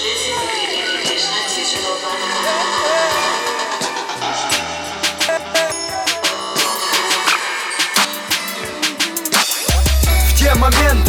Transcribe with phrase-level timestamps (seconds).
[0.00, 0.39] Jesus.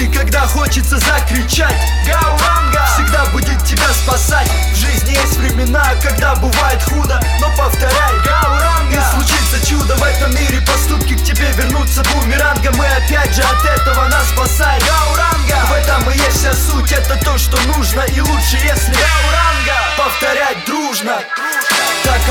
[0.02, 1.76] Моменты, когда хочется закричать
[2.06, 4.50] Гауранга Всегда будет тебя спасать.
[4.74, 10.34] В жизни есть времена, когда бывает худо Но повторяй Гауранга И случится чудо в этом
[10.36, 14.84] мире Поступки к тебе вернутся бумерангом И опять же от этого нас спасает.
[14.84, 19.78] Гауранга В этом и есть вся суть Это то, что нужно И лучше, если Гауранга
[19.98, 21.20] Повторять дружно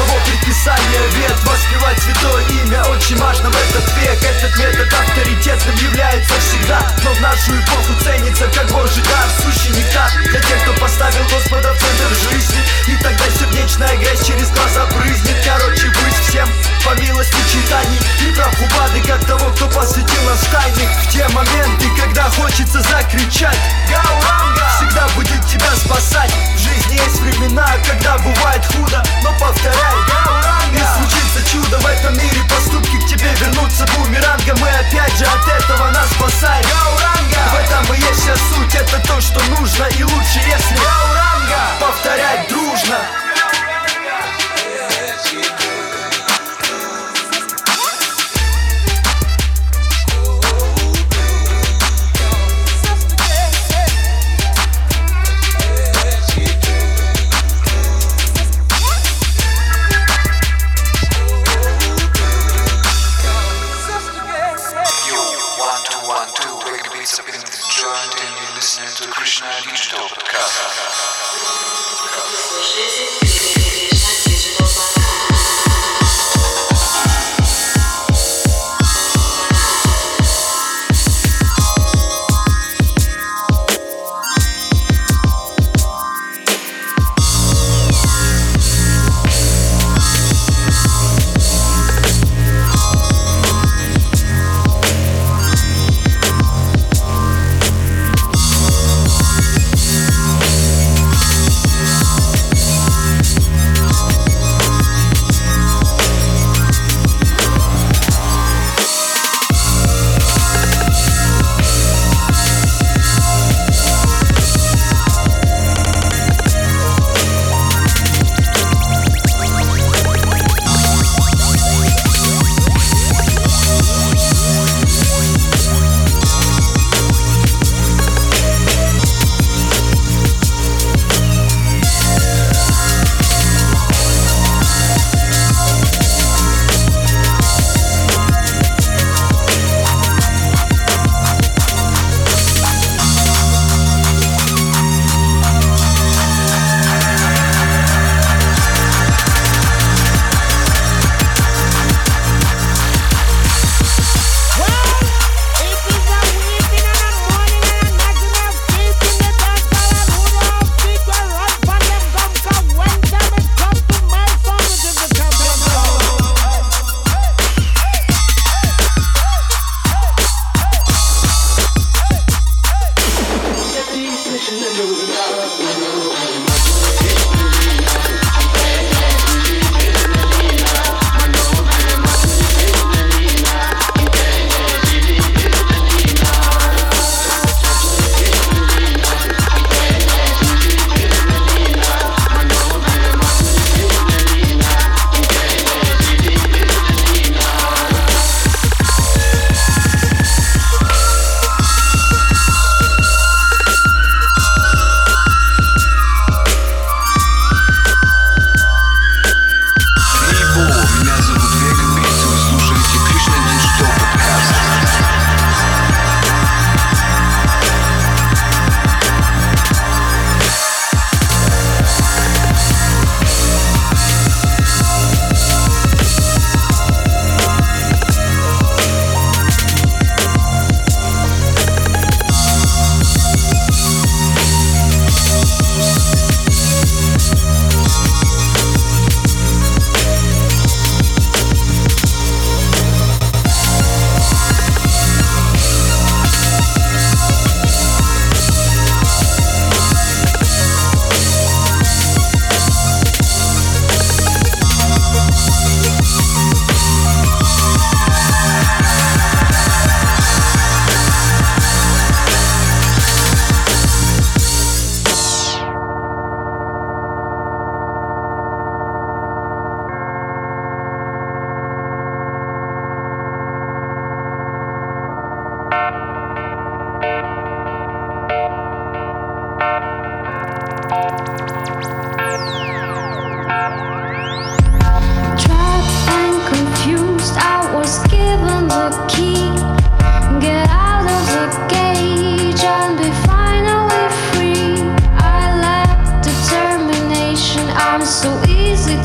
[0.01, 1.09] Таково предписание.
[1.17, 2.83] Вет Воспевать святое имя.
[2.85, 4.23] Очень важно в этот век.
[4.23, 6.81] Этот метод авторитетным является всегда.
[7.05, 11.75] Но в нашу эпоху ценится как божий дар Сущий нектар для тех, кто поставил Господа
[11.75, 15.37] в центр жизни И тогда сердечная грязь через глаза брызнет.
[15.45, 16.49] Короче, быть всем
[16.85, 20.89] по милости читаний И прабхупады, как того, кто посвятил нас тайны.
[21.05, 23.59] В те моменты, когда хочется закричать
[23.91, 26.33] Гауранга Всегда будет тебя спасать.
[26.55, 30.85] В жизни есть времена, когда бывает худо Но повторяй, Гауранга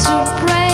[0.06, 0.65] to pray.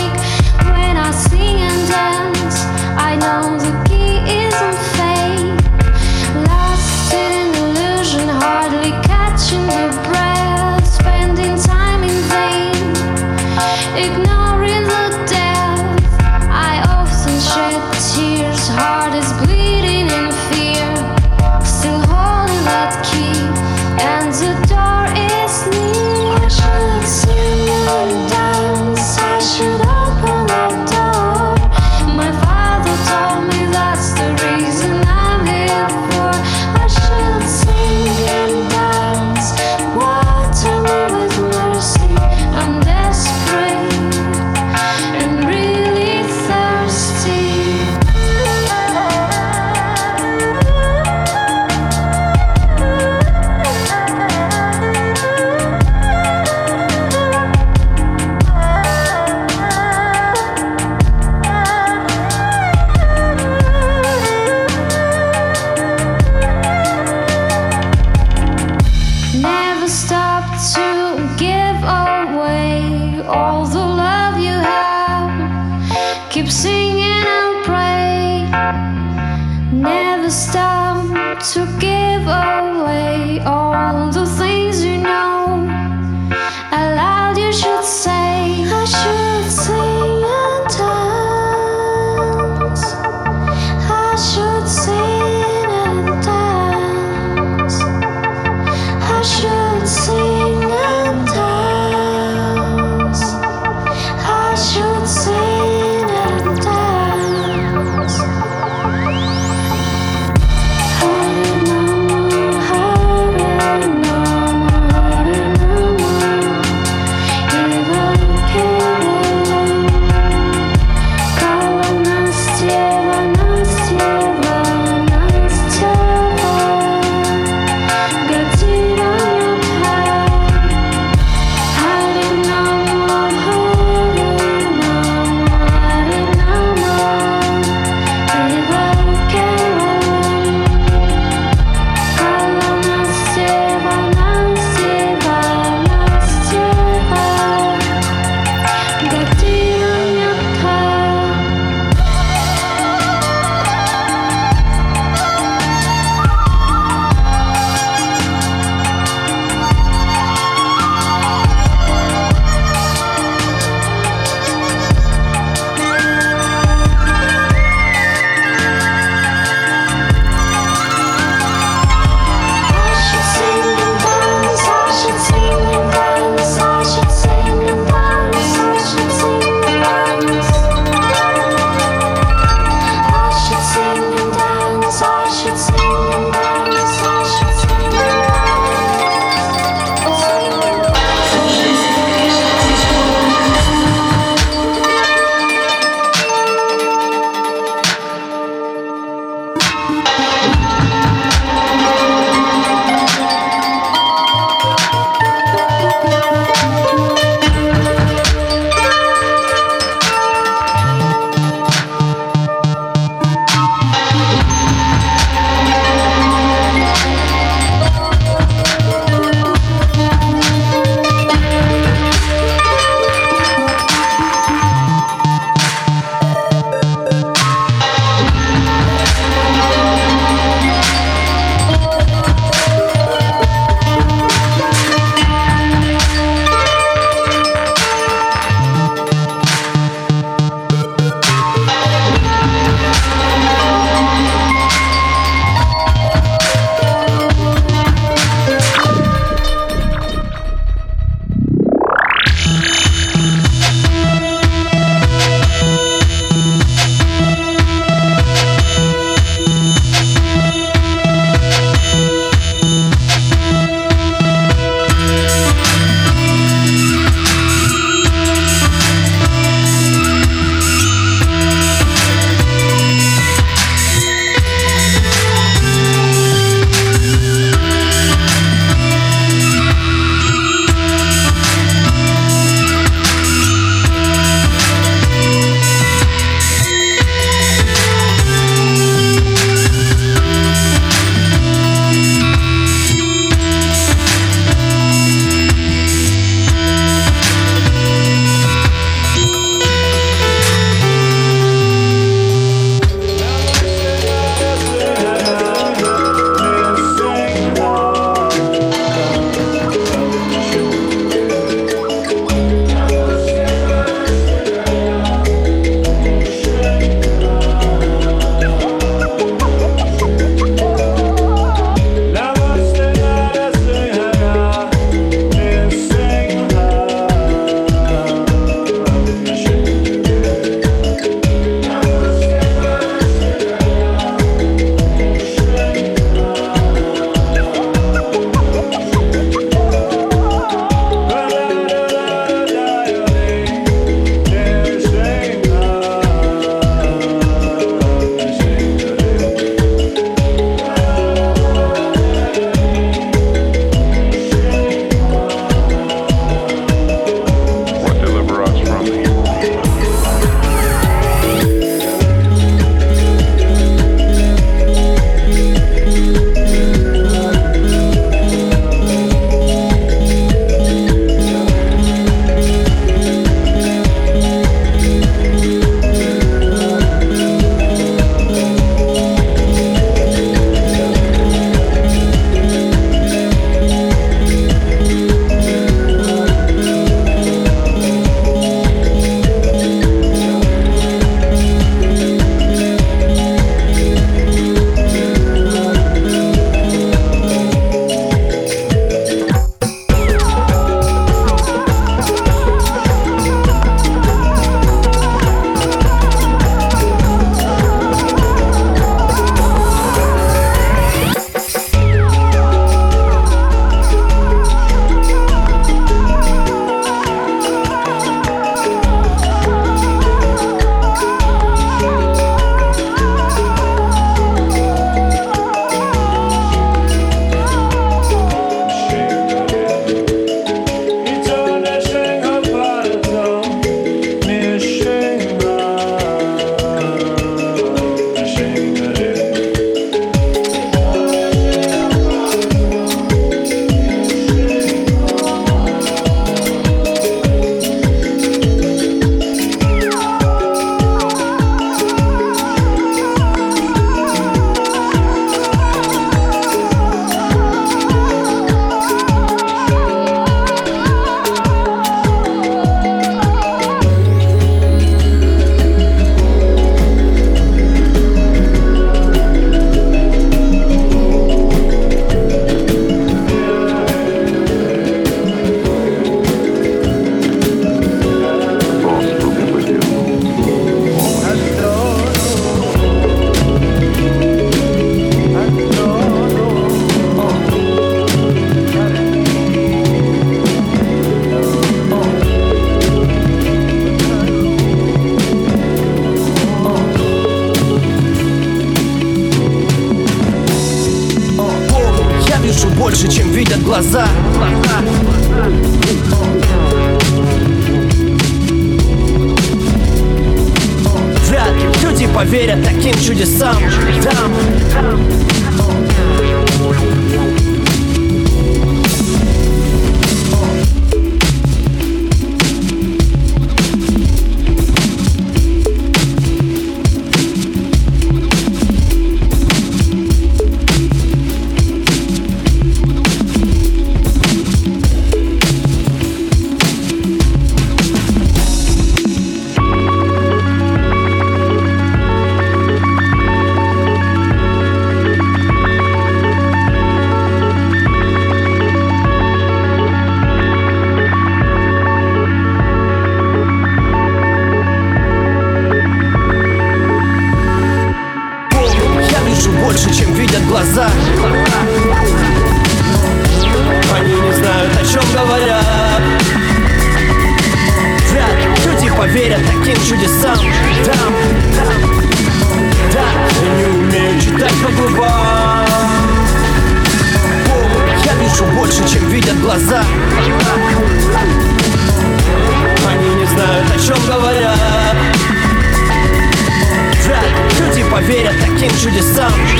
[503.82, 504.11] Глаза,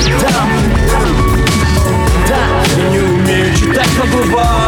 [0.05, 0.47] Да,
[2.27, 4.62] да, я не умею читать по губам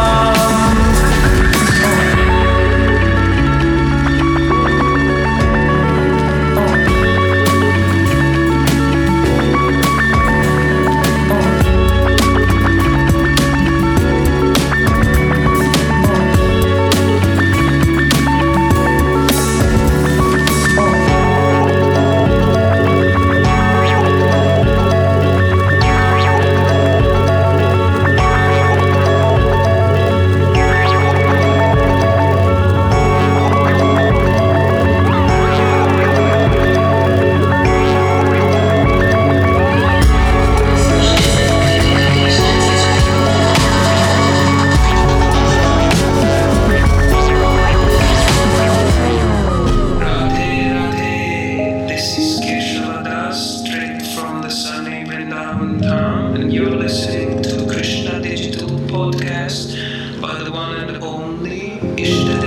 [62.06, 62.45] Station.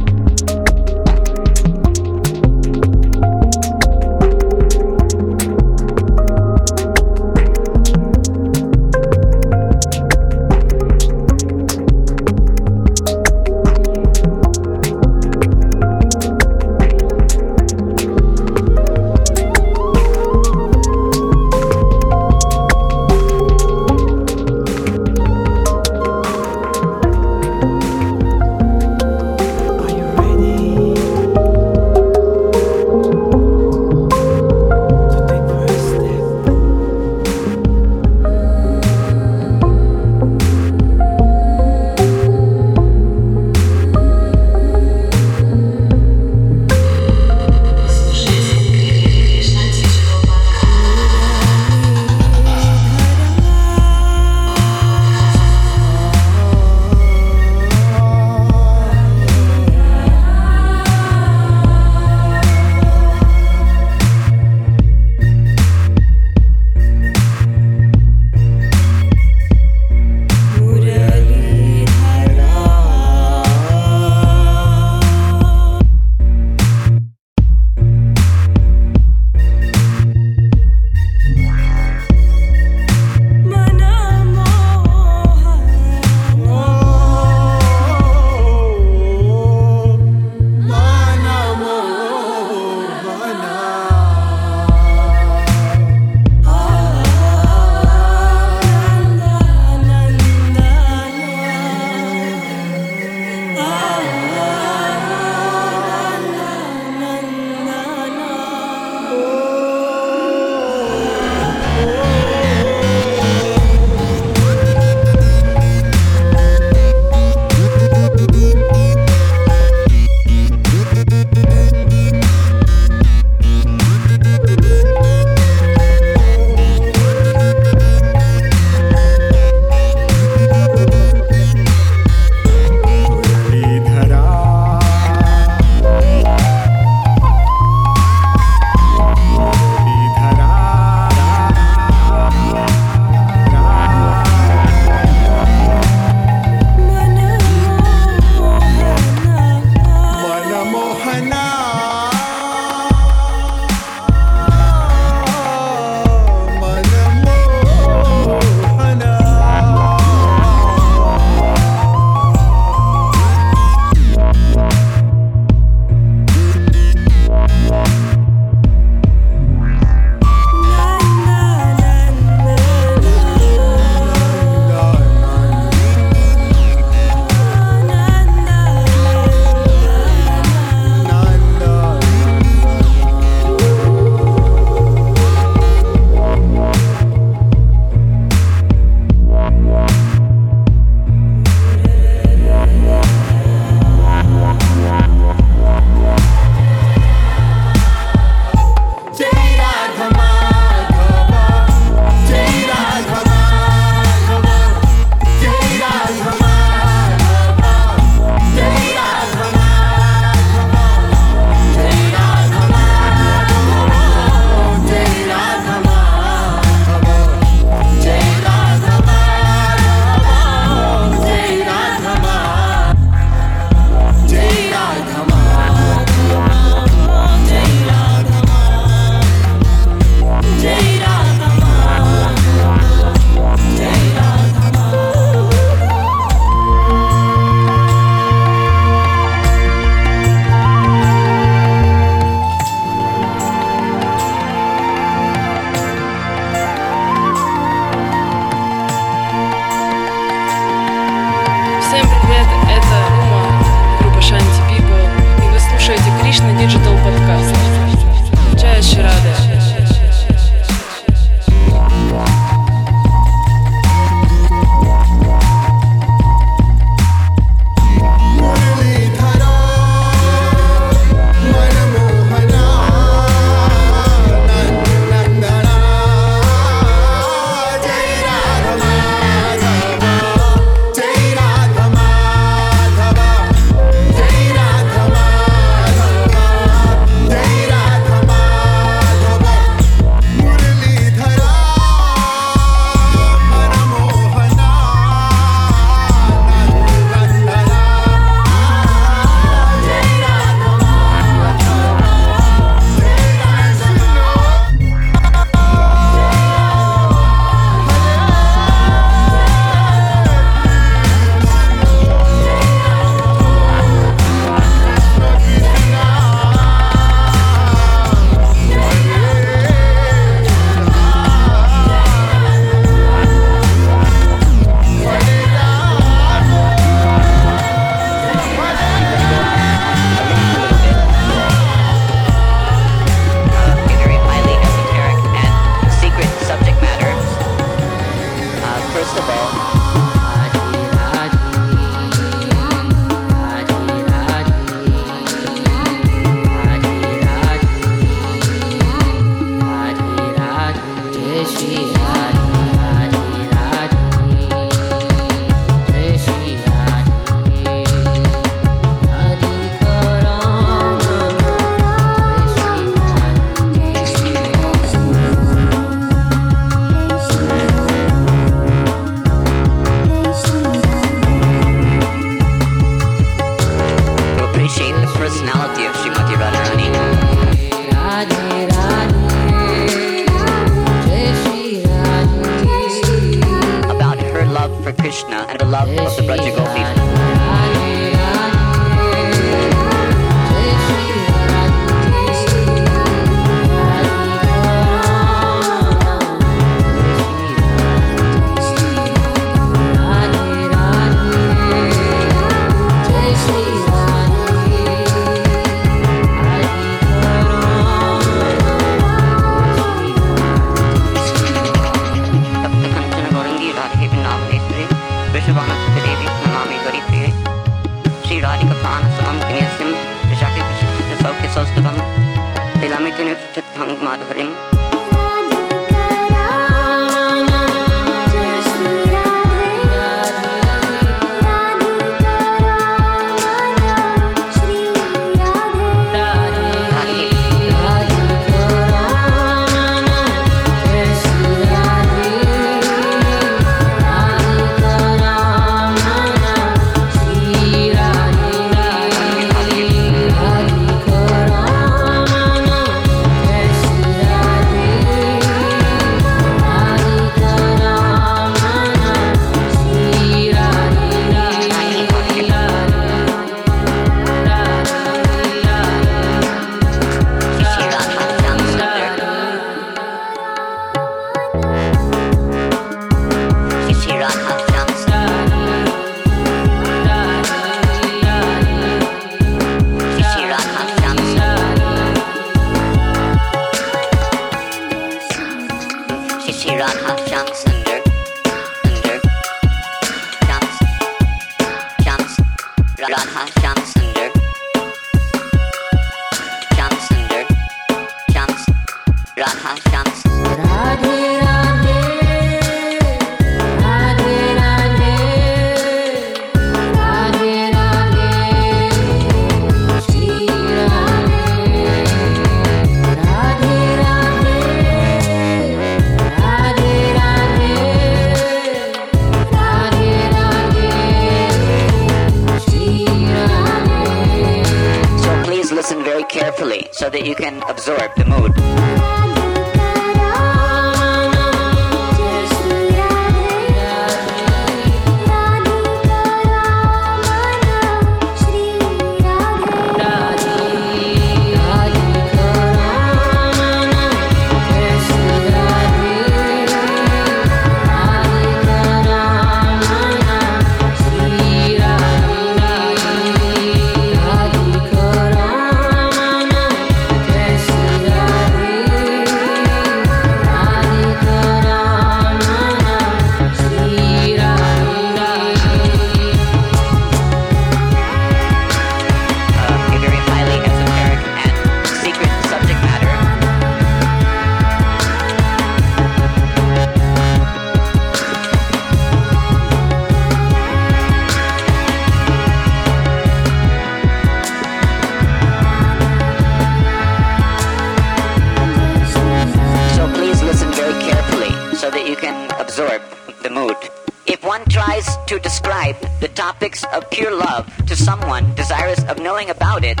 [594.74, 600.00] tries to describe the topics of pure love to someone desirous of knowing about it,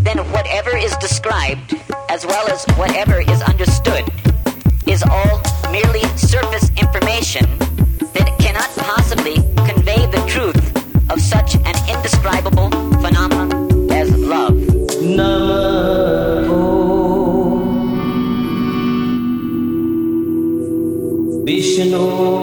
[0.00, 1.74] then whatever is described,
[2.10, 4.04] as well as whatever is understood,
[4.86, 7.46] is all merely surface information
[8.12, 12.68] that cannot possibly convey the truth of such an indescribable
[13.00, 14.52] phenomenon as love.
[15.16, 15.72] Namo
[21.46, 22.41] Vishnu.